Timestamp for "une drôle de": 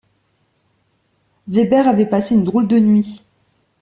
2.33-2.79